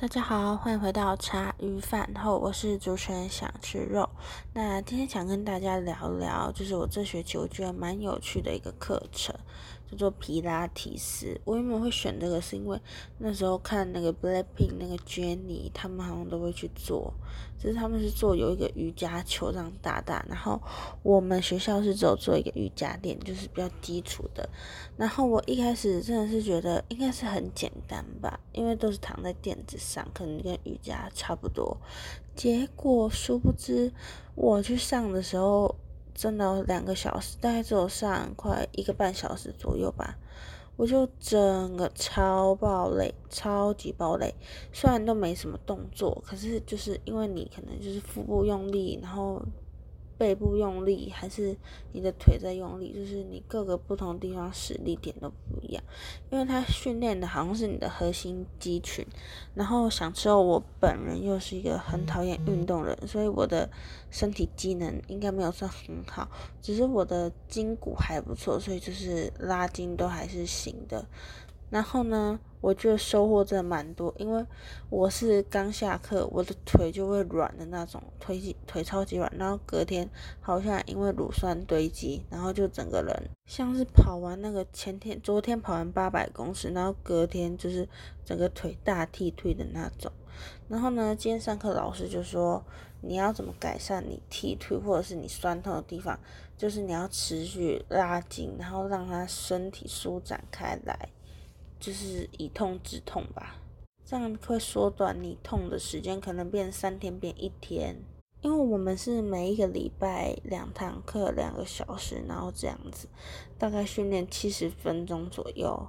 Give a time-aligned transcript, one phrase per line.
[0.00, 4.08] 大家好，欢迎回到茶余饭后，我是主持人想吃肉。
[4.54, 9.34] 那今天想跟大家聊聊，就是我这学期我觉得蛮有趣的一个课程。
[9.90, 12.78] 叫做皮拉提斯，我原本会选这个，是因为
[13.16, 17.10] 那时候看那个 Blackpink 那个 Jennie，他们好像都会去做，
[17.58, 20.60] 只是他们是做有一个瑜伽球这样大大，然后
[21.02, 24.46] 我们学校是只有做一个瑜伽垫，就是比较基础的。
[24.98, 31.76] 然后我一开始真的是觉得应该是很简单吧，因为都是躺在垫子上，上可能跟瑜伽差不多。
[32.36, 33.92] 结果殊不知
[34.34, 35.74] 我去上的时候。
[36.14, 40.18] 真的两个小时，大概只有上快一个半小时左右吧，
[40.74, 44.34] 我就整个超爆累，超级爆累。
[44.72, 49.40] 虽然都没什么动作，可是就是因为你可能就是腹部用力，然后。
[50.18, 51.56] 背部用力还是
[51.92, 55.82] 你的腿在用力，就是你各个不同地方使力点都不一样，
[56.30, 59.06] 因为它训练的好像是你的核心肌群。
[59.54, 63.70] 然后想知道我本人又是一个很讨厌运动人，所以我的
[64.10, 66.28] 身体机能应该没有算很好，
[66.60, 71.06] 只是我的筋骨还不错，所以就是拉筋都还是行的。
[71.70, 74.44] 然后呢，我就收获真的蛮多，因为
[74.88, 80.08] 我是刚下课，我的腿就会软的那种，腿腿超级软，然后隔天
[80.40, 87.86] 好像因为乳酸堆积，然后就整个人像是跑完那个前天、昨天跑完八百公尺，然后隔天就是
[88.24, 90.10] 整个腿大踢腿的那种。
[90.68, 92.64] 然后呢，今天上课老师就说，
[93.02, 96.18] 你要怎么改善你踢腿或者是你酸痛的地方，
[96.56, 101.10] 就是你要持续拉筋，然后让它身体舒展开来。
[101.78, 103.56] 就是以痛止痛吧，
[104.04, 107.96] 这样会缩短你痛的时间，可能变三天变一天。
[108.40, 113.08] 因为我们是每一个礼拜两堂课，两个小时，然后这样子，
[113.58, 115.88] 大概训练七十分钟左右。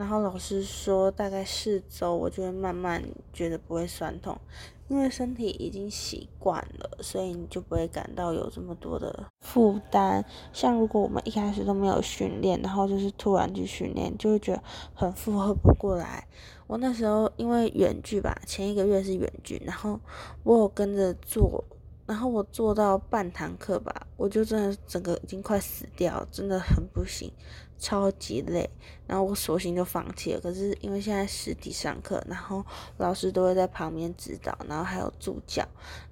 [0.00, 3.04] 然后老师说，大概四周，我就会慢慢
[3.34, 4.34] 觉得不会酸痛，
[4.88, 10.24] 因为身体已经习惯了，所以你就不会感到有这么多的负担。
[10.54, 14.62] 像如果我们一开始都没有训练，然后就是突然去训练，就会觉得
[14.94, 16.26] 很负荷不过来。
[16.66, 20.00] 我那时候因为远距吧，前一个月是远距，然后
[20.44, 21.62] 我有跟着做。
[22.10, 27.30] 然后我做到半堂课吧，我就真的整个已经快死掉，真的很不行，
[27.78, 28.68] 超级累。
[29.06, 30.40] 然后我索性就放弃了。
[30.40, 32.66] 可是因为现在实体上课，然后
[32.96, 35.64] 老师都会在旁边指导，然后还有助教，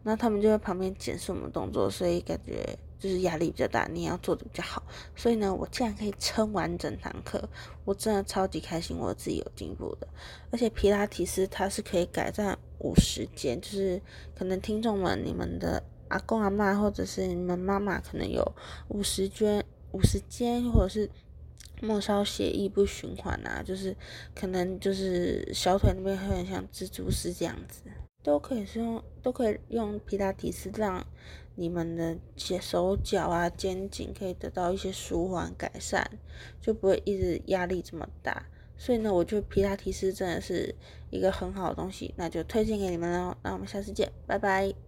[0.04, 4.80] 那他们就在旁边检视我们动作，所以感觉就是压力比较大，你要做的比较好。
[5.16, 7.42] 所以呢，我竟然可以撑完整堂课，
[7.84, 10.06] 我真的超级开心，我自己有进步的。
[10.52, 12.56] 而且皮拉提斯它是可以改善。
[12.80, 14.00] 五十间，就是
[14.34, 18.42] 可能听众们，你们的阿公阿妈或者是你们妈妈，可能有
[18.88, 21.10] 五十间、五十间，或者是
[21.80, 23.96] 末梢血液不循环啊，就是
[24.34, 27.82] 可能就是小腿那边会很像蜘蛛丝这样子，
[28.22, 31.06] 都可以是用，都可以用皮拉提斯让
[31.54, 32.16] 你们的
[32.60, 36.08] 手脚啊、肩颈可以得到一些舒缓改善，
[36.60, 38.46] 就不会一直压力这么大。
[38.78, 40.74] 所以呢，我觉得皮拉提斯真的是
[41.10, 43.36] 一个很好的东西，那就推荐给你们喽。
[43.42, 44.87] 那我们下次见，拜拜。